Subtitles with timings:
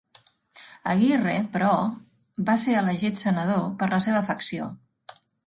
[0.93, 1.73] Aguirre, però,
[2.47, 4.73] va ser elegit Senador per la seva facció.